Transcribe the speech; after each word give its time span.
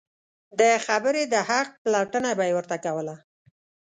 د 0.59 0.61
خبرې 0.85 1.23
د 1.33 1.35
حق 1.49 1.69
پلټنه 1.83 2.31
به 2.37 2.43
یې 2.47 2.53
ورته 2.57 2.77
کوله. 2.85 3.15